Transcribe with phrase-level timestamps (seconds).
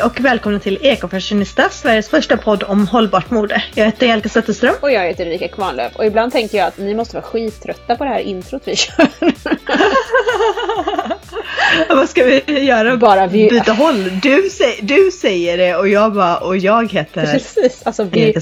[0.00, 3.62] Hej och välkomna till Ekofashionista, Sveriges första podd om hållbart mode.
[3.74, 4.74] Jag heter Jelka Zetterström.
[4.80, 5.96] Och jag heter Erika Kvarnlöf.
[5.96, 9.08] Och ibland tänker jag att ni måste vara skittrötta på det här introt vi kör.
[11.94, 12.96] Vad ska vi göra?
[12.96, 13.48] Bara vi...
[13.48, 14.20] Byta håll.
[14.22, 18.34] Du, sä du säger det och jag bara, och jag heter Precis, alltså vi,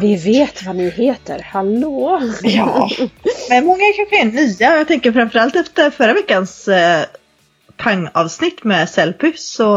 [0.00, 1.46] vi vet vad ni heter.
[1.52, 2.20] Hallå!
[2.42, 2.90] Ja,
[3.48, 4.76] men många kanske är nya.
[4.76, 7.04] Jag tänker framförallt efter förra veckans eh,
[7.76, 9.76] pangavsnitt med Sellpy så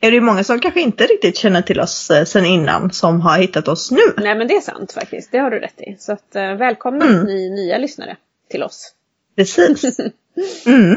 [0.00, 3.38] är det många som kanske inte riktigt känner till oss eh, sen innan som har
[3.38, 4.00] hittat oss nu.
[4.16, 5.96] Nej men det är sant faktiskt, det har du rätt i.
[5.98, 7.24] Så att, eh, välkomna Mm.
[7.24, 8.16] ni nya lyssnare
[8.50, 8.92] till oss.
[9.36, 9.96] Precis.
[10.66, 10.96] Mm.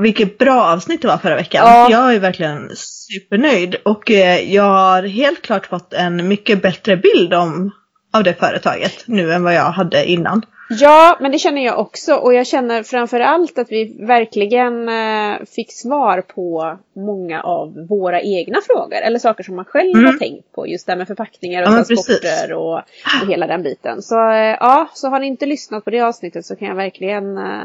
[0.00, 1.66] Vilket bra avsnitt det var förra veckan.
[1.66, 1.90] Ja.
[1.90, 7.34] Jag är verkligen supernöjd och eh, jag har helt klart fått en mycket bättre bild
[7.34, 7.70] om,
[8.12, 10.42] av det företaget nu än vad jag hade innan.
[10.78, 12.14] Ja, men det känner jag också.
[12.14, 18.20] Och jag känner framför allt att vi verkligen eh, fick svar på många av våra
[18.20, 18.96] egna frågor.
[18.96, 20.04] Eller saker som man själv Mm.
[20.06, 20.66] har tänkt på.
[20.66, 22.74] Just det här med förpackningar och Ja, transporter och,
[23.22, 24.02] och hela den biten.
[24.02, 27.38] Så eh, ja, så har ni inte lyssnat på det avsnittet så kan jag verkligen
[27.38, 27.62] eh,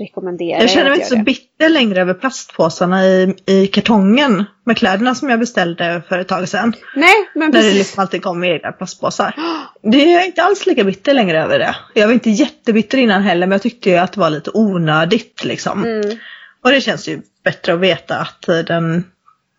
[0.00, 4.76] rekommendera Jag känner er mig inte så bitter längre över plastpåsarna i, i kartongen med
[4.76, 6.74] kläderna som jag beställde för ett tag sedan.
[6.96, 7.78] Nej, men När det precis.
[7.78, 9.34] liksom alltid kom i plastpåsar.
[9.82, 11.76] Det är inte alls lika bitter längre över det.
[11.94, 15.44] Jag var inte jättebitter innan heller men jag tyckte ju att det var lite onödigt
[15.44, 15.84] liksom.
[15.84, 16.18] Mm.
[16.62, 19.04] Och det känns ju bättre att veta att eh, den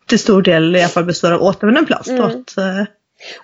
[0.05, 2.09] till stor del i alla fall består av återvunnen plast.
[2.09, 2.21] Mm.
[2.21, 2.83] Och att, eh,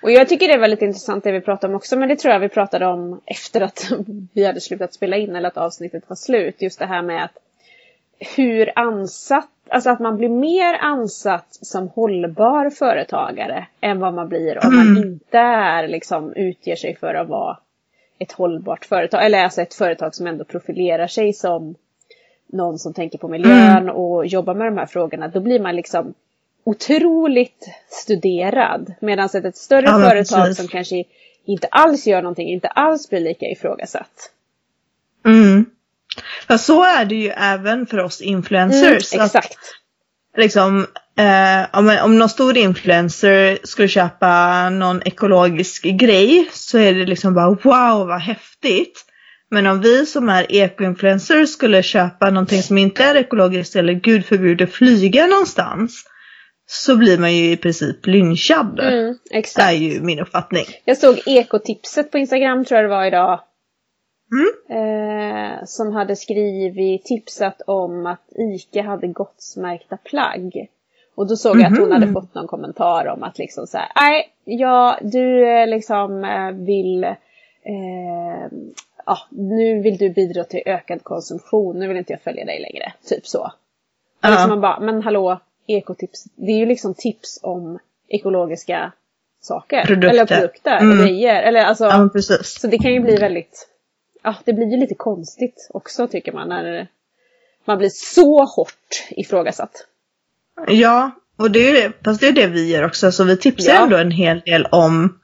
[0.02, 2.32] Och jag tycker det är väldigt intressant det vi pratar om också, men det tror
[2.32, 3.90] jag vi pratade om efter att
[4.32, 6.62] vi hade slutat spela in eller att avsnittet var slut.
[6.62, 7.38] Just det här med att
[8.36, 14.66] hur ansatt, alltså att man blir mer ansatt som hållbar företagare än vad man blir
[14.66, 15.02] om man Mm.
[15.02, 17.58] inte är liksom utger sig för att vara
[18.18, 21.74] ett hållbart företag, eller alltså ett företag som ändå profilerar sig som
[22.46, 25.28] någon som tänker på miljön och jobbar med de här frågorna.
[25.28, 26.14] Då blir man liksom
[26.64, 28.94] otroligt studerad.
[29.00, 30.56] Medan ett, ett större Ja, företag precis.
[30.56, 31.04] som kanske
[31.46, 34.30] inte alls gör någonting, inte alls blir lika ifrågasatt.
[35.26, 35.64] mm.
[36.48, 39.14] Fast så är det ju även för oss influencers.
[39.14, 39.58] Mm, att exakt.
[40.36, 40.86] liksom,
[41.18, 47.34] eh, om, om någon stor influencer skulle köpa någon ekologisk grej så är det liksom
[47.34, 49.04] bara wow vad häftigt.
[49.50, 54.26] Men om vi som är ekoinfluencers skulle köpa någonting som inte är ekologiskt eller gud
[54.26, 56.04] förbjude flyga någonstans
[56.74, 58.80] så blir man ju i princip lynchad.
[58.80, 59.74] Mm, Det är exakt.
[59.74, 60.64] ju min uppfattning.
[60.84, 63.40] Jag såg ekotipset på Instagram tror jag det var idag.
[64.32, 64.52] Mm.
[64.78, 70.66] Eh, som hade skrivit, tipsat om att ICA hade gottsmärkta plagg.
[71.14, 71.92] Och då såg jag att hon Mhm.
[71.92, 76.50] hade fått någon kommentar om att liksom så här, nej, ja, du eh, liksom eh,
[76.66, 77.14] vill, eh,
[79.06, 82.92] ja, nu vill du bidra till ökad konsumtion, nu vill inte jag följa dig längre.
[83.08, 83.42] Typ så.
[84.24, 85.40] Och liksom man bara, men hallå,
[85.78, 87.78] ekotips, det är ju liksom tips om
[88.08, 88.92] ekologiska
[89.40, 89.84] saker.
[89.86, 90.08] Produkter.
[90.08, 90.98] Eller produkter, Mm.
[91.00, 91.42] och grejer.
[91.42, 92.60] Eller alltså, Ja, precis.
[92.60, 93.68] så det kan ju bli väldigt,
[94.22, 96.88] ja det blir ju lite konstigt också tycker man när
[97.64, 99.86] man blir så hårt ifrågasatt.
[100.68, 103.12] Ja, och det är ju det, fast det är det vi gör också.
[103.12, 103.82] Så vi tipsar Ja.
[103.82, 105.18] ändå en hel del om,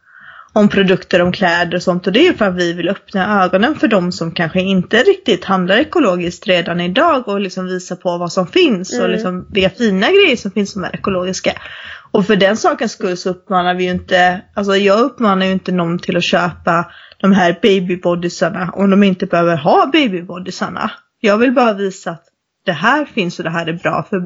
[0.52, 2.06] om produkter, om kläder och sånt.
[2.06, 5.44] Och det är för att vi vill öppna ögonen för de som kanske inte riktigt
[5.44, 9.10] handlar ekologiskt redan idag och liksom visa på vad som finns och Mm.
[9.10, 11.52] liksom vilka fina grejer som finns som är ekologiska.
[12.10, 15.72] Och för den sakens skull så uppmanar vi ju inte, alltså jag uppmanar ju inte
[15.72, 20.90] någon till att köpa de här babybodysarna om de inte behöver ha babybodysarna.
[21.20, 22.24] Jag vill bara visa att
[22.64, 24.22] det här finns och det här är bra för,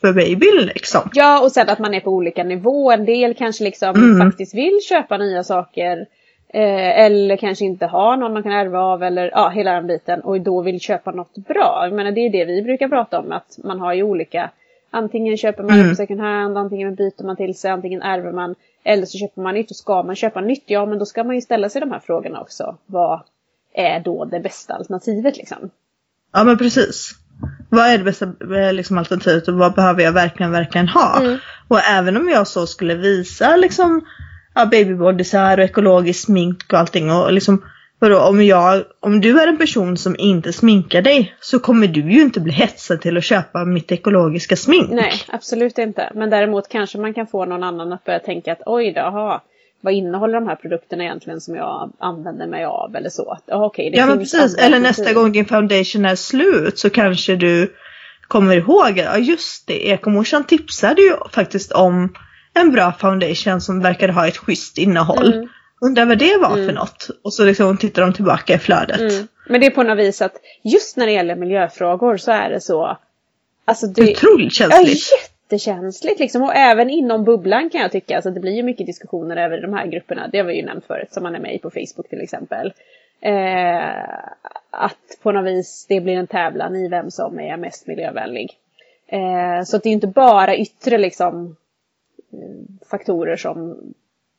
[0.00, 1.10] för babyn liksom.
[1.14, 2.94] Ja och sen att man är på olika nivåer.
[2.98, 4.30] En del kanske liksom Mm.
[4.30, 6.06] faktiskt vill köpa nya saker.
[6.54, 10.20] Eh, eller kanske inte har någon man kan ärva av eller ja, hela den biten.
[10.20, 11.80] Och då vill köpa något bra.
[11.82, 13.32] Jag menar det är det vi brukar prata om.
[13.32, 14.50] Att man har ju olika.
[14.90, 15.88] Antingen köper man Mm.
[15.88, 18.54] på second hand, antingen byter man till sig, antingen ärver man.
[18.84, 21.34] Eller så köper man nytt och ska man köpa nytt, ja men då ska man
[21.34, 22.76] ju ställa sig de här frågorna också.
[22.86, 23.20] Vad
[23.74, 25.70] är då det bästa alternativet liksom?
[26.32, 27.10] Ja men precis.
[27.70, 31.20] Vad är det bästa eh, liksom, alternativet och vad behöver jag verkligen, verkligen ha?
[31.20, 31.38] Mm.
[31.68, 34.00] Och även om jag så skulle visa liksom
[34.54, 37.62] ja, babybodysar och ekologiskt smink och allting och liksom
[37.98, 42.12] vadå, om, jag, om du är en person som inte sminkar dig så kommer du
[42.12, 44.90] ju inte bli hetsad till att köpa mitt ekologiska smink.
[44.90, 46.12] Nej, absolut inte.
[46.14, 49.44] Men däremot kanske man kan få någon annan att börja tänka att oj då, aha,
[49.80, 53.30] vad innehåller de här produkterna egentligen som jag använder mig av eller så.
[53.30, 57.36] Att, okej, det Ja men precis, eller nästa gång din foundation är slut så kanske
[57.36, 57.74] du
[58.28, 62.14] kommer ihåg, ja just det, ekomorsan tipsade ju faktiskt om
[62.54, 65.32] en bra foundation som verkade ha ett schysst innehåll.
[65.32, 65.48] Mm.
[65.80, 66.66] Undrar vad det var Mm.
[66.66, 67.10] för något.
[67.24, 69.00] Och så liksom tittar de tillbaka i flödet.
[69.00, 69.28] Mm.
[69.48, 70.32] Men det är på något vis att
[70.64, 72.98] just när det gäller miljöfrågor så är det så.
[73.64, 75.10] Alltså det, Otroligt ja, känsligt.
[75.48, 76.42] Jättekänsligt liksom.
[76.42, 78.16] Och även inom bubblan kan jag tycka.
[78.16, 80.28] Alltså det blir ju mycket diskussioner över de här grupperna.
[80.28, 82.72] Det har vi ju nämnt förut, som man är med i på Facebook till exempel.
[83.20, 84.08] Eh,
[84.70, 88.58] att på något vis det blir en tävlan i vem som är mest miljövänlig.
[89.06, 91.56] Eh, så det är inte bara yttre liksom
[92.32, 93.76] eh, faktorer som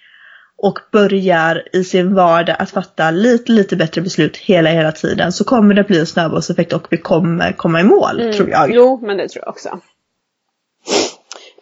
[0.62, 5.44] och börjar i sin vardag att fatta lite, lite bättre beslut hela, hela tiden så
[5.44, 8.32] kommer det bli en snöbollseffekt och vi kommer komma i mål, mm.
[8.32, 8.74] tror jag.
[8.74, 9.80] Jo, men det tror jag också.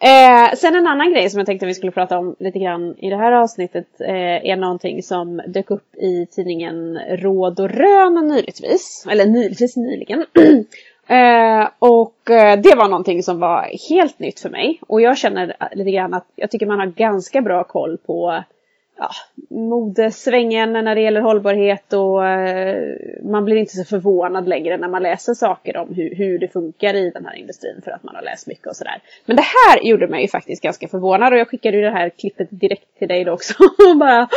[0.01, 3.09] Eh, sen en annan grej som jag tänkte vi skulle prata om lite grann i
[3.09, 9.05] det här avsnittet eh, är någonting som dök upp i tidningen Råd och Rön nyligtvis.
[9.09, 10.25] Eller nyligtvis nyligen.
[11.07, 14.79] eh, och eh, det var någonting som var helt nytt för mig.
[14.87, 18.43] Och jag känner lite grann att jag tycker man har ganska bra koll på
[18.99, 19.09] ja,
[19.49, 25.03] modesvängen när det gäller hållbarhet och eh, man blir inte så förvånad längre när man
[25.03, 28.21] läser saker om hur, hur det funkar i den här industrin för att man har
[28.21, 29.01] läst mycket och sådär.
[29.25, 32.47] Men det här gjorde mig faktiskt ganska förvånad och jag skickade ju det här klippet
[32.51, 33.53] direkt till dig då också
[33.91, 34.27] och bara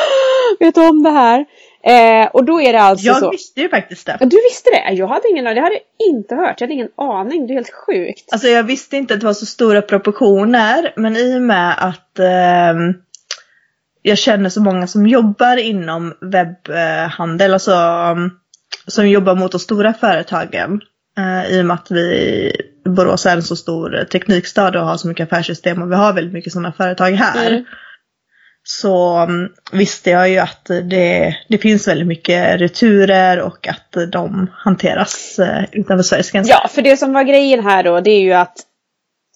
[0.61, 1.45] vet du om det här?
[1.85, 3.25] Eh, och då är det alltså jag så.
[3.25, 4.17] Jag visste ju faktiskt det.
[4.21, 4.93] Du visste det?
[4.93, 5.57] Jag hade ingen aning.
[5.57, 5.81] Jag hade
[6.11, 6.61] inte hört.
[6.61, 7.47] Jag hade ingen aning.
[7.47, 8.33] Det är helt sjukt.
[8.33, 10.93] Alltså jag visste inte att det var så stora proportioner.
[10.97, 12.75] Men i och med att eh,
[14.03, 17.77] jag känner så många som jobbar inom webbhandel, alltså
[18.87, 20.81] som jobbar mot de stora företagen.
[21.19, 22.53] Uh, I och med att vi
[22.85, 26.35] Borås är en så stor teknikstad och har så mycket affärssystem och vi har väldigt
[26.35, 27.51] mycket sådana företag här.
[27.51, 27.65] Mm.
[28.65, 34.51] Så um, visste jag ju att det, det finns väldigt mycket returer och att de
[34.55, 36.53] hanteras uh, utanför Sveriges gränser.
[36.53, 38.57] Ja, för det som var grejen här då det är ju att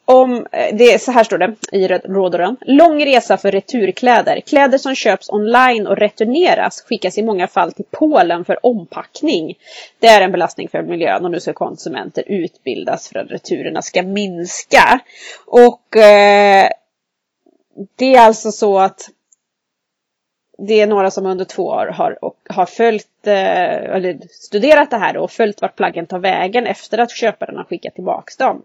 [0.09, 2.57] om, eh, det, så här står det i råd.
[2.61, 4.41] Lång resa för returkläder.
[4.41, 9.55] Kläder som köps online och returneras skickas i många fall till Polen för ompackning.
[9.99, 14.03] Det är en belastning för miljön och nu ska konsumenter utbildas för att returerna ska
[14.03, 15.01] minska.
[15.47, 16.69] Och eh,
[17.97, 19.11] det är alltså så att
[20.59, 24.97] det är några som under två år har, och, har följt, eh, eller studerat det
[24.97, 28.63] här och följt vart plaggen tar vägen efter att köparen har skickat tillbaks dem.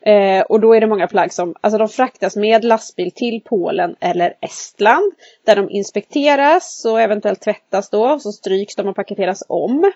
[0.00, 3.96] Eh, och då är det många plagg som, alltså de fraktas med lastbil till Polen
[4.00, 5.12] eller Estland.
[5.46, 9.92] Där de inspekteras och eventuellt tvättas då, så stryks de och paketeras om.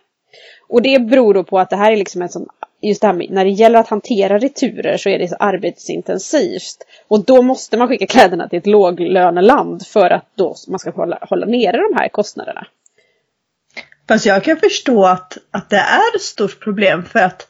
[0.68, 2.48] Och det beror då på att det här är liksom en sån,
[2.82, 6.76] just det här med, när det gäller att hantera returer så är det så arbetsintensivt.
[7.08, 11.18] Och då måste man skicka kläderna till ett låglöneland för att då man ska hålla,
[11.20, 12.66] hålla nere de här kostnaderna.
[14.08, 17.48] Fast jag kan förstå att, att det är ett stort problem för att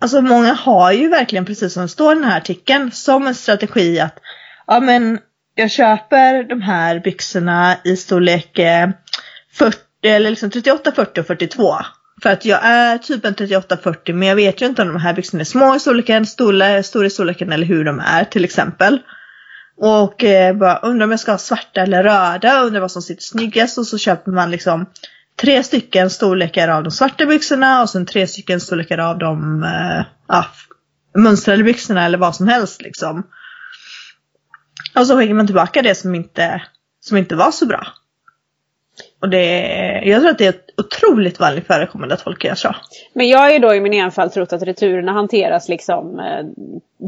[0.00, 3.34] Alltså många har ju verkligen, precis som det står i den här artikeln, som en
[3.34, 4.18] strategi att
[4.66, 5.18] ja men
[5.54, 8.88] jag köper de här byxorna i storlek eh,
[9.52, 11.74] 40 eller liksom 38, 40 och 42.
[12.22, 15.14] För att jag är typ en 38-40 men jag vet ju inte om de här
[15.14, 18.98] byxorna är små i storleken, stora, stora i storleken eller hur de är till exempel.
[19.76, 23.22] Och eh, bara undrar om jag ska ha svarta eller röda, undrar vad som sitter
[23.22, 24.86] snyggast och så köper man liksom
[25.40, 30.04] tre stycken storlekar av de svarta byxorna och sen tre stycken storlekar av de eh,
[30.28, 30.46] ja,
[31.14, 33.26] mönstrade byxorna eller vad som helst liksom.
[34.94, 36.62] Och så skickar man tillbaka det som inte,
[37.00, 37.86] som inte var så bra.
[39.20, 42.74] Och det, jag tror att det är otroligt vanligt förekommande att folk gör så.
[43.12, 46.44] Men jag har ju då i min enfald trott att returerna hanteras liksom eh,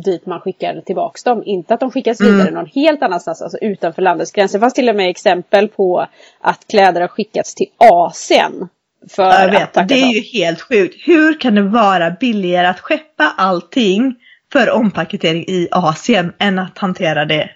[0.05, 1.43] dit man skickar tillbaks dem.
[1.47, 2.55] Inte att de skickas vidare Mm.
[2.55, 4.59] någon helt annanstans, alltså utanför landets gränser.
[4.59, 6.07] Det fanns till och med exempel på
[6.41, 8.69] att kläder har skickats till Asien.
[9.11, 10.11] För Jag att vet, packas det är om.
[10.11, 10.95] ju helt sjukt.
[11.09, 14.15] Hur kan det vara billigare att skeppa allting
[14.53, 17.51] för ompaketering i Asien än att hantera det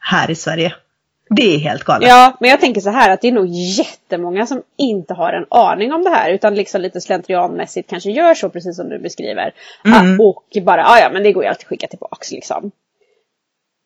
[0.00, 0.74] här i Sverige?
[1.28, 2.08] Det är helt galet.
[2.08, 5.46] Ja, men jag tänker så här att det är nog jättemånga som inte har en
[5.50, 9.54] aning om det här utan liksom lite slentrianmässigt kanske gör så precis som du beskriver.
[9.84, 10.20] Mm.
[10.20, 12.70] Ah, och bara, ah, ja men det går ju alltid att skicka tillbaks liksom.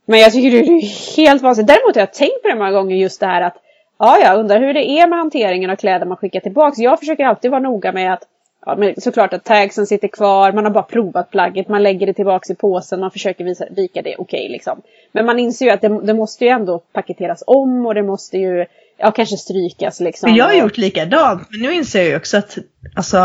[0.05, 1.69] Men jag tycker det är helt vansinnigt.
[1.69, 3.57] Däremot har jag tänkt på det många gånger just det här att
[3.99, 6.79] ja, jag undrar hur det är med hanteringen av kläder man skickar tillbaks.
[6.79, 8.23] Jag försöker alltid vara noga med att
[8.67, 12.15] Ja, men såklart att tagsen sitter kvar, man har bara provat plagget, man lägger det
[12.15, 14.83] tillbaks i påsen, man försöker visa, vika det okej liksom.
[15.13, 18.39] Men man inser ju att det, det måste ju ändå paketeras om och det måste
[18.39, 18.67] ju,
[18.99, 20.31] ja kanske strykas liksom.
[20.31, 21.43] Men jag har gjort likadant.
[21.51, 22.59] Men nu inser jag ju också att
[22.95, 23.19] alltså,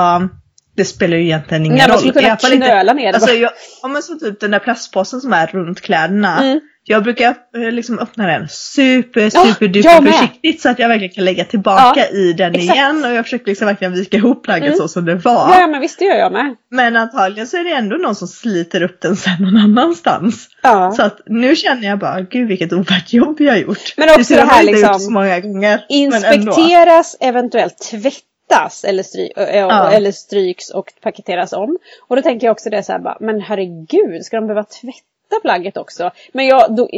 [0.75, 1.99] det spelar ju egentligen ingen Nej, man roll.
[1.99, 3.51] skulle kunna knöla ner det Alltså, jag,
[3.83, 6.43] om man så typ den där plastpåsen som är runt kläderna.
[6.43, 6.59] Mm.
[6.87, 10.13] Jag brukar eh, liksom öppna den super, Ja, super, duper med.
[10.13, 12.75] försiktigt så att jag verkligen kan lägga tillbaka Ja, i den exakt.
[12.75, 13.05] igen.
[13.05, 14.77] Och jag försöker liksom verkligen vika ihop plagget Mm.
[14.77, 15.33] så som det var.
[15.33, 16.55] Ja, ja, men visst det gör jag med.
[16.71, 20.47] Men antagligen så är det ändå någon som sliter upp den sen någon annanstans.
[20.63, 20.91] Ja.
[20.91, 23.93] Så att nu känner jag bara, gud vilket ovärt jobb jag har gjort.
[23.97, 25.85] Men också det jag här liksom- så många gånger.
[25.89, 29.91] Inspekteras, eventuellt tvättas eller, stry Ja.
[29.91, 31.77] eller stryks och paketeras om.
[32.07, 34.97] Och då tänker jag också det så här bara, men herregud, ska de behöva tvätta
[35.41, 36.11] plagget också?
[36.33, 36.89] Men jag, då,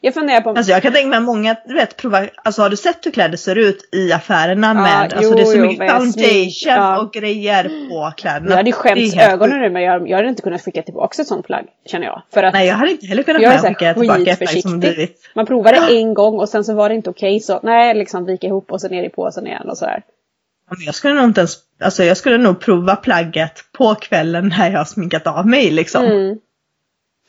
[0.00, 0.50] jag funderar på...
[0.50, 3.36] Alltså jag kan tänka mig många, du vet, prova, alltså har du sett hur kläder
[3.36, 7.00] ser ut i affärerna Ja, med, alltså jo, det är så jo, mycket foundation ja.
[7.00, 8.50] och grejer på kläderna.
[8.50, 11.46] jag hade skämts ögonen ur mig, jag, jag hade inte kunnat skicka tillbaka ett sånt
[11.46, 12.22] plagg, känner jag.
[12.34, 14.80] För att Nej jag hade inte heller kunnat Jag med skicka tillbaka ett plagg som
[14.80, 15.30] blivit.
[15.34, 18.24] man provar det en gång och sen så var det inte okej så, nej, liksom
[18.24, 20.02] vika ihop och så ner i påsen igen och sådär.
[20.86, 24.78] Jag skulle nog inte ens, alltså jag skulle nog prova plagget på kvällen när jag
[24.78, 26.04] har sminkat av mig liksom.
[26.04, 26.38] Mm.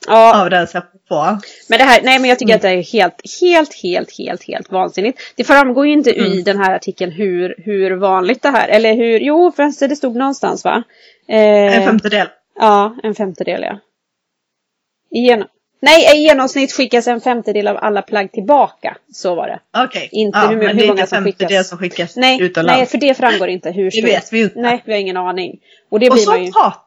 [0.07, 1.39] Ja, Av den jag på.
[1.69, 4.71] Men det här, nej men jag tycker att det är helt, helt, helt, helt, helt
[4.71, 5.19] vansinnigt.
[5.35, 6.43] Det framgår ju inte i Mm.
[6.43, 10.63] den här artikeln hur, hur vanligt det här, eller hur, jo förresten det stod någonstans
[10.63, 10.83] va?
[11.29, 12.27] Eh, En femtedel.
[12.59, 13.79] Ja, en femtedel ja.
[15.11, 15.47] I genom,
[15.81, 18.97] nej, i genomsnitt skickas en femtedel av alla plagg tillbaka.
[19.13, 19.59] Så var det.
[19.85, 20.09] Okej.
[20.11, 21.69] Inte ja, hur- men hur det är många inte som skickas.
[21.69, 22.77] som skickas Nej, utomlands.
[22.77, 24.05] nej, för det framgår inte hur Det stort.
[24.09, 24.59] vet vi inte.
[24.59, 25.59] Nej, vi har ingen aning.
[25.89, 26.51] Och det Och blir man ju...
[26.55, 26.86] hat,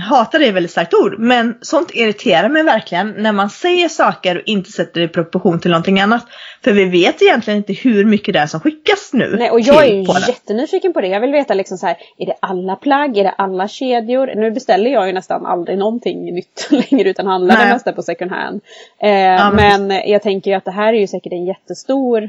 [0.00, 4.36] hatar är ett väldigt starkt ord, men sånt irriterar mig verkligen när man säger saker
[4.36, 6.26] och inte sätter det i proportion till någonting annat.
[6.64, 9.36] För vi vet egentligen inte hur mycket det är som skickas nu.
[9.38, 11.08] Nej, och jag är ju jättenyfiken på det.
[11.08, 13.16] Jag vill veta liksom så här, är det alla plagg?
[13.16, 14.26] Är det alla kedjor?
[14.34, 18.30] Nu beställer jag ju nästan aldrig någonting nytt längre utan handlar det mesta på second
[18.30, 18.60] hand.
[18.98, 22.22] Eh, men men jag tänker ju att det här är ju säkert en jättestor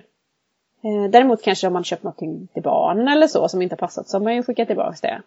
[0.84, 4.18] eh, Däremot kanske om man köpt någonting till barn eller så som inte passat så
[4.18, 5.22] har man ju skickat tillbaka det.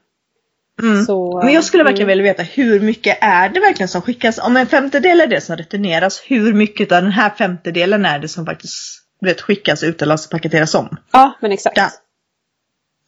[0.82, 1.04] Mm.
[1.04, 2.18] Så, Men jag skulle verkligen mm.
[2.18, 4.38] vilja veta hur mycket är det verkligen som skickas?
[4.38, 8.28] Om en femtedel är det som returneras, hur mycket av den här femtedelen är det
[8.28, 10.96] som faktiskt vet, skickas utomlands och paketeras om?
[11.12, 11.76] Ja, men exakt.
[11.76, 11.90] Ja.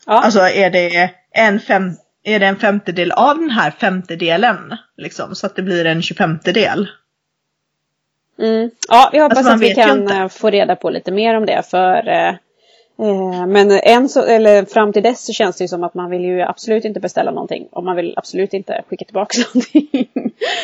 [0.07, 1.93] Alltså är det en, fem,
[2.25, 4.77] är det en femtedel av den här femtedelen?
[4.97, 6.89] Liksom, så att det blir en tjugofemtedel?
[8.39, 8.71] Mm.
[8.89, 11.63] Ja, vi hoppas Alltså, att vi kan eh, få reda på lite mer om det
[11.71, 12.35] för eh,
[13.49, 16.25] men än så, eller fram till dess så känns det ju som att man vill
[16.25, 20.09] ju absolut inte beställa någonting och man vill absolut inte skicka tillbaka någonting.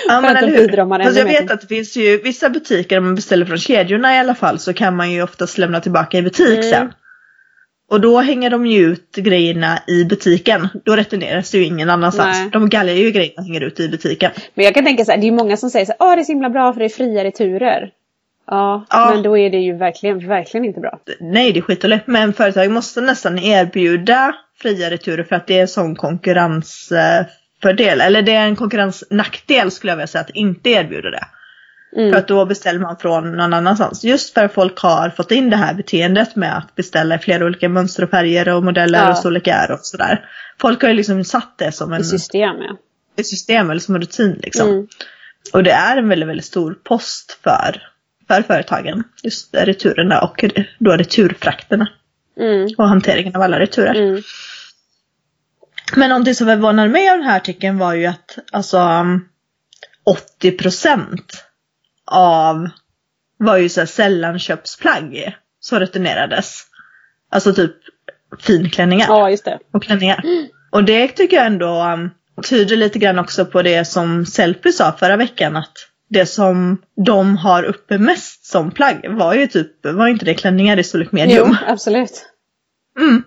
[0.08, 0.84] Ja, men eller hur?
[0.84, 3.58] man Fast jag vet till- att det finns ju vissa butiker, om man beställer från
[3.58, 6.62] kedjorna i alla fall, så kan man ju oftast lämna tillbaka i butik Mm.
[6.70, 6.92] sen.
[7.90, 10.68] Och då hänger de ju ut grejerna i butiken.
[10.84, 12.38] Då returneras det ju ingen annanstans.
[12.40, 12.50] Nej.
[12.52, 14.30] De galgar ju grejerna och hänger ut i butiken.
[14.54, 16.22] Men jag kan tänka så här, det är många som säger så här, åh det
[16.22, 17.90] är så himla bra för det är fria returer.
[18.50, 19.10] Ja, Ja.
[19.14, 21.00] men då är det ju verkligen, verkligen inte bra.
[21.20, 22.06] Nej, det är skitdåligt.
[22.06, 28.00] Men företag måste nästan erbjuda fria returer för att det är en sån konkurrensfördel.
[28.00, 31.24] Eller det är en konkurrensnackdel skulle jag vilja säga att inte erbjuda det.
[31.96, 32.12] Mm.
[32.12, 34.04] För att då beställer man från någon annanstans.
[34.04, 37.44] Just för att folk har fått in det här beteendet med att beställa i flera
[37.44, 39.10] olika mönster och färger och modeller Ja.
[39.10, 40.24] och storlekar och sådär.
[40.60, 42.76] Folk har ju liksom satt det som en, I system ja.
[43.16, 44.68] ett system eller som en rutin liksom.
[44.68, 44.86] Mm.
[45.52, 47.82] Och det är en väldigt, väldigt stor post för,
[48.28, 49.02] för företagen.
[49.22, 50.44] Just returerna och
[50.78, 51.88] då returfrakterna
[52.40, 52.68] Mm.
[52.78, 53.94] och hanteringen av alla returer.
[53.94, 54.22] Mm.
[55.96, 59.28] Men någonting som förvånade mig av den här artikeln var ju att alltså um,
[60.42, 61.18] 80%
[62.10, 62.68] av
[63.38, 66.62] var ju så här sällanköpsplagg som returnerades.
[67.30, 67.72] Alltså typ
[68.40, 69.58] finklänningar Ja, just det.
[69.72, 70.24] och klänningar.
[70.70, 72.10] Och det tycker jag ändå um,
[72.48, 75.72] tyder lite grann också på det som Sellpy sa förra veckan att
[76.08, 80.78] det som de har uppe mest som plagg var ju typ, var inte det klänningar
[80.78, 81.48] i storlek medium?
[81.48, 82.26] Jo, absolut.
[83.00, 83.22] Mm.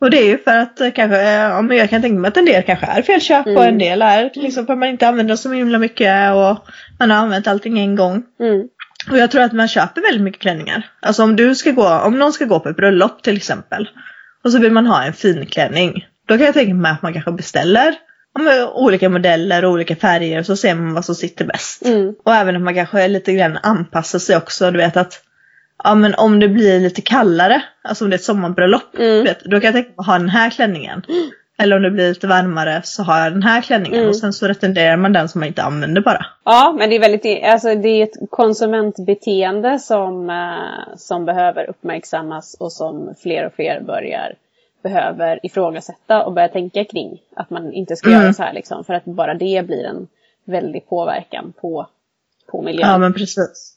[0.00, 2.28] Och det är ju för att eh, kanske, eh, ja, men jag kan tänka mig
[2.28, 3.68] att en del kanske är felköp och Mm.
[3.68, 6.66] en del är liksom för att man inte använder så himla mycket och
[6.98, 8.22] man har använt allting en gång.
[8.40, 8.68] Mm.
[9.10, 10.90] Och jag tror att man köper väldigt mycket klänningar.
[11.00, 13.88] Alltså om du ska gå, om någon ska gå på ett bröllop till exempel.
[14.44, 16.06] Och så vill man ha en fin klänning.
[16.28, 17.94] Då kan jag tänka mig att man kanske beställer
[18.34, 21.84] ja, olika modeller och olika färger och så ser man vad som sitter bäst.
[21.84, 22.14] Mm.
[22.24, 24.70] Och även om man kanske lite grann anpassar sig också.
[24.70, 25.22] Du vet att
[25.84, 28.98] ja, men om det blir lite kallare, alltså om det är ett sommarbröllop.
[28.98, 29.24] Mm.
[29.24, 31.02] Vet, då kan jag tänka mig att ha den här klänningen.
[31.58, 33.98] Eller om det blir lite varmare så har jag den här klänningen.
[33.98, 34.08] Mm.
[34.08, 36.26] Och sen så retenderar man den som man inte använder bara.
[36.44, 42.56] Ja, men det är väldigt, alltså det är ett konsumentbeteende som, eh, som behöver uppmärksammas
[42.60, 44.34] och som fler och fler börjar
[44.82, 47.18] behöver ifrågasätta och börja tänka kring.
[47.36, 48.22] Att man inte ska Mm.
[48.22, 50.08] göra så här liksom, för att bara det blir en
[50.44, 51.86] väldig påverkan på,
[52.50, 52.88] på miljön.
[52.88, 53.76] Ja men precis.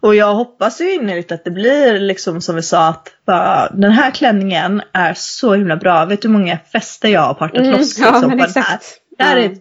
[0.00, 3.90] Och jag hoppas ju innerligt att det blir liksom som vi sa att bara, den
[3.92, 6.04] här klänningen är så himla bra.
[6.04, 8.54] Vet du hur många fester jag har partat Mm, loss ja, liksom, men på den
[8.54, 8.74] här?
[8.74, 8.84] exakt.
[9.18, 9.42] Det här Ja.
[9.44, 9.56] är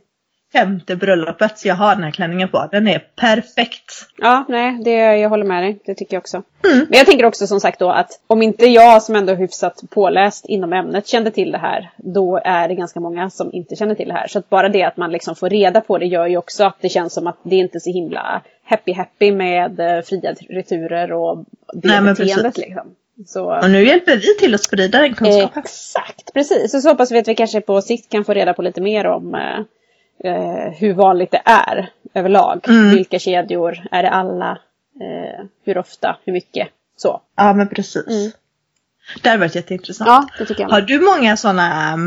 [0.54, 2.70] femte bröllopet jag har den här klänningen på.
[2.72, 4.08] Den är perfekt.
[4.18, 5.80] Ja, nej, det, jag håller med dig.
[5.86, 6.44] Det tycker jag också.
[6.66, 6.86] Mm.
[6.90, 9.82] Men jag tänker också som sagt då att om inte jag som ändå är hyfsat
[9.90, 13.96] påläst inom ämnet kände till det här, då är det ganska många som inte känner
[13.96, 14.28] till det här.
[14.28, 16.78] Så att bara det att man liksom får reda på det gör ju också att
[16.82, 21.12] det känns som att det inte är så himla happy happy med eh, fria returer
[21.12, 22.66] och det Nej, men beteendet precis.
[22.66, 22.96] liksom.
[23.26, 25.64] Så, Och nu hjälper vi till att sprida den kunskapen.
[25.64, 26.74] Exakt, precis.
[26.74, 29.06] Och så hoppas vi att vi kanske på sikt kan få reda på lite mer
[29.06, 29.36] om
[30.24, 32.66] eh, eh, hur vanligt det är överlag.
[32.68, 32.90] Mm.
[32.90, 34.52] Vilka kedjor, är det alla,
[35.02, 37.22] eh, hur ofta, hur mycket, så.
[37.36, 38.08] Ja men precis.
[38.08, 38.32] Mm.
[39.24, 40.08] Det hade varit jätteintressant.
[40.08, 40.70] Ja, det tycker jag.
[40.70, 41.98] Har du många sådana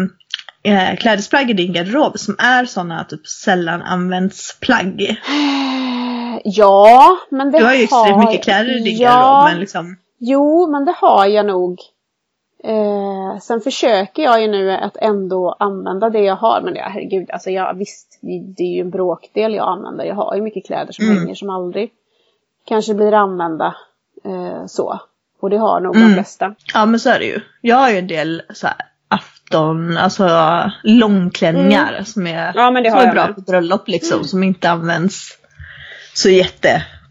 [0.63, 5.03] äh, klädesplagg i din garderob som är sådana typ sällan används plagg?
[5.03, 5.17] Eh,
[6.45, 9.97] Ja, men det Du har ju extremt mycket kläder i din ja, garderob men liksom
[10.19, 11.79] Jo, men det har jag nog.
[12.65, 16.61] Eh, sen försöker jag ju nu att ändå använda det jag har.
[16.61, 20.05] Men ja, herregud, alltså jag, visst, det- det är ju en bråkdel jag använder.
[20.05, 21.19] Jag har ju mycket kläder som Mm.
[21.19, 21.91] hänger som aldrig
[22.69, 23.75] kanske blir använda.
[24.25, 25.01] Eh, så.
[25.41, 26.09] Och det har nog Mm.
[26.09, 26.55] de flesta.
[26.75, 27.41] Ja men så är det ju.
[27.61, 28.77] Jag har ju en del så här
[29.09, 30.29] afton, alltså
[30.83, 32.75] långklänningar som är, Mm.
[32.75, 33.25] Ja, det som är bra med.
[33.25, 33.35] Mm.
[33.35, 35.29] på bröllop liksom som inte används
[36.15, 36.29] så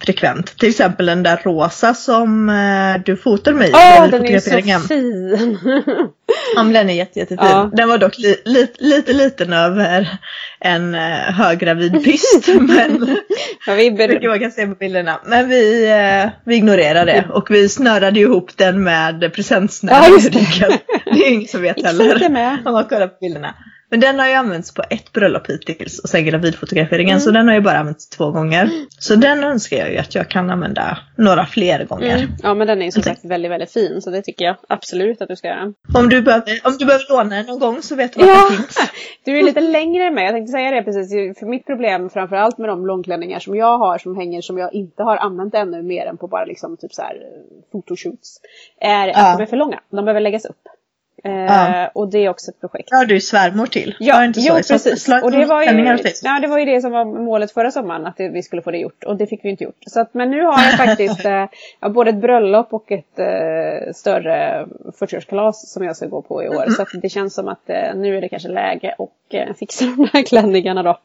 [0.08, 0.58] jättefrekvent.
[0.60, 4.88] Till exempel den där rosa som eh, du fotade mig i Åh, den är så
[4.88, 5.58] fin!
[6.56, 7.48] Ja men den är jätte, jättefin.
[7.50, 7.70] Ja.
[7.74, 10.08] Den var dock li, li, lite liten över
[10.60, 12.48] en uh, höggravid byst.
[12.48, 13.18] men
[13.68, 15.20] ja, vi ber- vilket man kan se på bilderna.
[15.26, 20.80] Men vi, eh, vi ignorerar det och vi snörade ihop den med presentsnöre Ja, det.
[21.06, 22.28] Det är ingen som vet heller.
[22.66, 23.56] Om man kollar på bilderna.
[23.94, 27.20] Men den har ju använts på ett bröllop hittills och sen gravidfotograferingen Mm.
[27.22, 28.70] så den har ju bara använts två gånger.
[29.00, 32.18] Så den önskar jag ju att jag kan använda några fler gånger.
[32.18, 32.30] Mm.
[32.44, 34.02] Ja, men den är ju som sagt väldigt, väldigt fin.
[34.02, 35.74] Så det tycker jag absolut att du ska göra.
[35.96, 38.58] Om, du behöver, om du behöver låna den någon gång så vet du Ja, den
[38.58, 38.78] finns.
[39.26, 40.24] du är lite längre än mig.
[40.26, 41.40] Jag tänkte säga det precis.
[41.40, 45.04] För mitt problem framförallt med de långklänningar som jag har som hänger som jag inte
[45.04, 48.40] har använt ännu mer än på bara liksom typ så här eh, fotoshoots.
[48.82, 49.36] Är att Ja.
[49.38, 49.80] de är för långa.
[49.90, 50.58] De behöver läggas upp.
[51.26, 51.92] Eh, Ja.
[51.94, 52.90] Och det är också ett projekt.
[52.92, 53.96] Har du svärmor till.
[54.00, 54.64] Ja, inte jo så?
[54.64, 55.10] Så precis.
[55.10, 55.68] ett Och det var, ju,
[56.24, 58.72] ja, det var ju det som var målet förra sommaren, att det, vi skulle få
[58.72, 59.04] det gjort.
[59.04, 59.78] Och det fick vi inte gjort.
[59.88, 61.46] Så att, men nu har jag faktiskt eh,
[61.80, 64.66] ja, både ett bröllop och ett eh, större
[65.00, 66.70] 40-årskalas som jag ska gå på i år.
[66.70, 69.86] Så att det känns som att eh, nu är det kanske läge och eh, fixa
[69.98, 71.00] de här klänningarna då.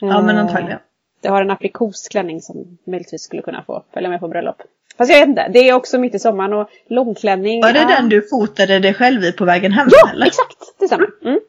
[0.00, 0.78] Ja men Eh, antagligen.
[1.20, 4.62] Jag har en aprikosklänning som möjligtvis skulle kunna få följa med på bröllop.
[5.00, 7.60] Fast jag vet inte, det är också mitt i sommaren och långklänning.
[7.62, 7.88] Var det ja.
[7.88, 9.88] den du fotade dig själv i på vägen hem?
[9.90, 10.26] Ja, eller?
[10.26, 10.56] exakt!
[10.78, 11.08] Det stämmer.
[11.24, 11.40] Mm.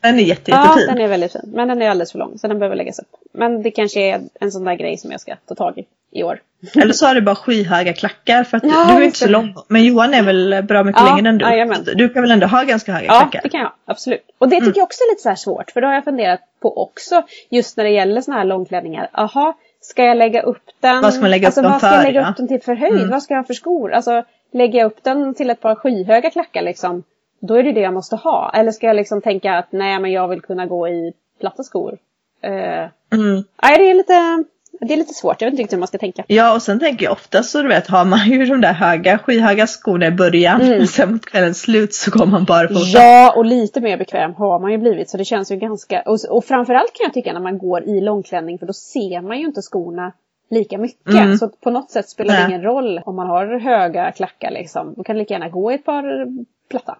[0.00, 0.86] Den är jätte, Ja, jättefin.
[0.94, 1.40] den är väldigt fin.
[1.54, 3.08] Men den är alldeles för lång så den behöver läggas upp.
[3.32, 6.22] Men det kanske är en sån där grej som jag ska ta tag i i
[6.22, 6.40] år.
[6.82, 9.54] Eller så har du bara skyhöga klackar för att Ja, du är inte så lång.
[9.68, 11.44] Men Johan är väl bra mycket Ja, längre än du.
[11.44, 11.84] jajamän.
[11.94, 13.40] Du kan väl ändå ha ganska höga Ja, klackar?
[13.42, 13.72] det kan jag.
[13.84, 14.24] Absolut.
[14.38, 15.70] Och det tycker jag också är lite så svårt.
[15.70, 17.22] För det har jag funderat på också.
[17.50, 19.08] Just när det gäller såna här långklänningar.
[19.12, 21.02] Aha, ska jag lägga upp den?
[21.02, 22.74] Vad ska man lägga upp alltså, dem vad ska jag lägga upp den till för
[22.74, 22.94] höjd?
[22.94, 23.10] Mm.
[23.10, 23.92] Vad ska jag ha för skor?
[23.92, 27.02] Alltså, lägger jag upp den till ett par skyhöga klackar liksom.
[27.40, 28.52] Då är det det jag måste ha.
[28.54, 31.98] Eller ska jag liksom tänka att nej men jag vill kunna gå i platta skor.
[32.46, 33.44] Uh, Mm.
[33.62, 34.44] nej, det är lite...
[34.80, 36.24] Det är lite svårt, jag vet inte riktigt hur man ska tänka.
[36.26, 39.18] Ja och sen tänker jag ofta så du vet har man ju de där höga,
[39.18, 40.60] skyhöga skorna i början.
[40.60, 40.86] Mm.
[40.86, 42.80] Sen mot kvällens slut så går man barfota.
[42.80, 45.10] Ja, och lite mer bekväm har man ju blivit.
[45.10, 46.02] Så det känns ju ganska...
[46.02, 49.38] Och, och framförallt kan jag tycka när man går i långklänning för då ser man
[49.38, 50.12] ju inte skorna
[50.50, 51.14] lika mycket.
[51.14, 51.36] Mm.
[51.38, 54.94] Så på något sätt spelar det ingen roll om man har höga klackar liksom.
[54.96, 56.26] Då kan lika gärna gå i ett par
[56.70, 56.96] platta.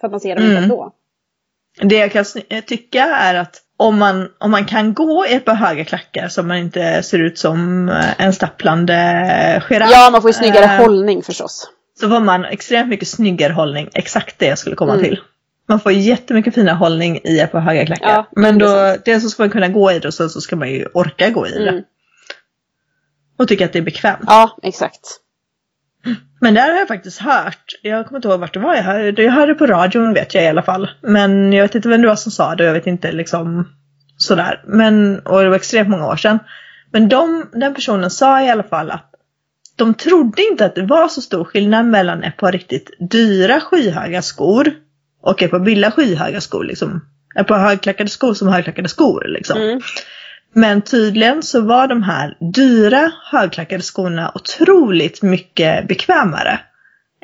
[0.00, 0.56] För att man ser dem Mm.
[0.56, 0.92] inte ändå.
[1.82, 2.24] Det jag kan
[2.66, 6.42] tycka är att om man, om man kan gå i ett par höga klackar så
[6.42, 8.94] man inte ser ut som eh, en stapplande
[9.68, 9.90] giraff.
[9.92, 11.70] Ja, man får ju snyggare Eh, hållning förstås.
[12.00, 13.88] så får man extremt mycket snyggare hållning.
[13.94, 15.04] Exakt det jag skulle komma Mm.
[15.04, 15.20] till.
[15.68, 18.08] Man får jättemycket finare hållning i ett par höga klackar.
[18.10, 20.56] Ja, Men då, dels så ska man kunna gå i det och sen så ska
[20.56, 21.68] man ju orka gå i det.
[21.70, 21.82] Mm.
[23.38, 24.24] Och tycka att det är bekvämt.
[24.26, 25.00] Ja, exakt.
[26.40, 29.22] Men där har jag faktiskt hört, jag kommer inte ihåg vart det var jag hörde,
[29.22, 30.90] jag hörde på radion vet jag i alla fall.
[31.02, 33.68] Men jag vet inte vem det var som sa det och jag vet inte liksom
[34.16, 34.64] sådär.
[34.66, 36.38] Men, och det var extremt många år sedan.
[36.92, 39.12] Men de, den personen sa i alla fall att
[39.76, 44.22] de trodde inte att det var så stor skillnad mellan ett par riktigt dyra skyhöga
[44.22, 44.72] skor
[45.22, 46.64] och ett par billiga skyhöga skor.
[46.64, 47.00] Liksom.
[47.40, 49.24] Ett par högklackade skor som högklackade skor.
[49.28, 49.56] Liksom.
[49.56, 49.80] Mm.
[50.54, 56.60] Men tydligen så var de här dyra högklackade skorna otroligt mycket bekvämare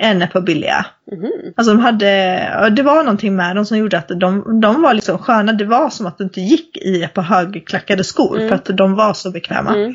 [0.01, 0.87] än ett par billiga.
[1.13, 1.31] Mhm.
[1.57, 5.19] Alltså de hade, det var någonting med dem som gjorde att de, de var liksom
[5.19, 5.53] sköna.
[5.53, 8.49] Det var som att du inte gick i ett par högklackade skor Mm.
[8.49, 9.75] för att de var så bekväma.
[9.75, 9.95] Mm.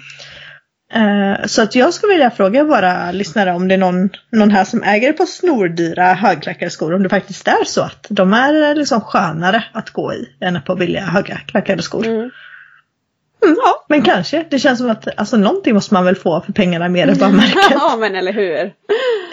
[0.94, 4.64] Eh, så att jag skulle vilja fråga våra lyssnare om det är någon, någon här
[4.64, 6.94] som äger ett par snordyra högklackade skor.
[6.94, 10.66] Om det faktiskt är så att de är liksom skönare att gå i än ett
[10.66, 12.06] par billiga högklackade skor.
[13.44, 13.56] Mm.
[13.60, 14.46] Ja, men kanske.
[14.50, 17.30] Det känns som att alltså, någonting måste man väl få för pengarna mer än bara
[17.44, 17.56] märket.
[17.72, 18.74] ja, men eller hur.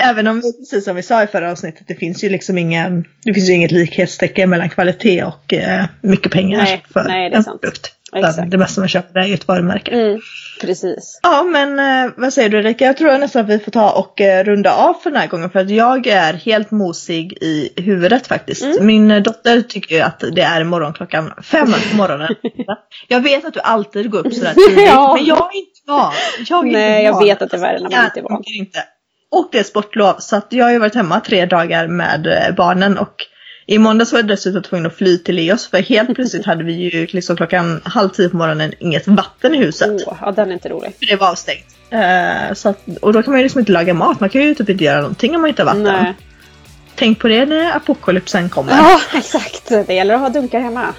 [0.01, 3.35] Även om, precis som vi sa i förra avsnittet, det finns ju liksom ingen, det
[3.35, 7.61] finns ju inget likhetstecken mellan kvalitet och eh, mycket pengar Nej, för nej, en sant.
[7.61, 7.93] produkt.
[8.17, 8.51] Exakt.
[8.51, 9.91] Det mesta man köper är ju ett varumärke.
[9.91, 10.21] Mm.
[10.61, 11.21] Precis.
[11.23, 12.85] Ja, men eh, vad säger du Erika?
[12.85, 15.51] Jag tror nästan att vi får ta och eh, runda av för den här gången
[15.51, 18.65] för att jag är helt mosig i huvudet faktiskt.
[18.65, 18.87] Mm.
[18.87, 22.35] Min eh, dotter tycker ju att det är morgon klockan fem på morgonen.
[23.09, 25.15] jag vet att du alltid går upp sådär tidigt, Ja.
[25.17, 26.13] men jag är inte van.
[26.49, 28.43] Jag är Nej, jag vet att det är värre när man inte är van.
[28.47, 28.79] inte.
[29.33, 32.99] Och det är sportlov så att jag har ju varit hemma tre dagar med barnen
[32.99, 33.15] och
[33.71, 36.73] i måndags var jag dessutom tvungen att fly till Leos för helt plötsligt hade vi
[36.73, 40.05] ju liksom klockan halv tio på morgonen inget vatten i huset.
[40.07, 40.95] Åh, ja, den är inte rolig.
[40.99, 41.67] För det var avstängt.
[41.91, 44.21] Eh, så att, och då kan man ju liksom inte laga mat.
[44.21, 45.83] Man kan ju typ inte göra någonting om man inte har vatten.
[45.83, 46.15] Nej.
[47.01, 48.73] Tänk på det när apokalypsen kommer.
[48.73, 49.69] Ja, exakt.
[49.87, 50.95] Det gäller att ha dunkar hemma.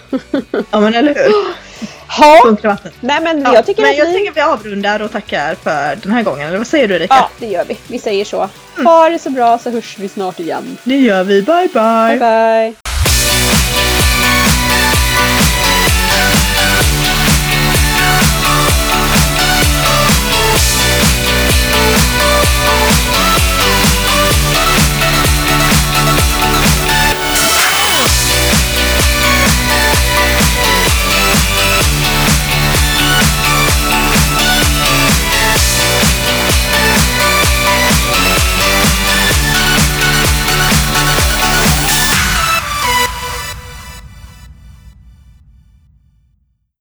[0.71, 2.67] Ja men eller hur?
[2.67, 2.93] Vattnet.
[2.99, 4.13] Nej, men Ja, jag tycker men att jag vi...
[4.13, 6.47] tänker att vi avrundar och tackar för den här gången.
[6.47, 7.15] Eller vad säger du Erika?
[7.15, 7.77] Ja, det gör vi.
[7.87, 8.49] Vi säger så.
[8.83, 10.77] Ha det så bra så hörs vi snart igen.
[10.83, 11.41] Det gör vi.
[11.41, 12.09] Bye bye!
[12.09, 12.90] Bye, bye.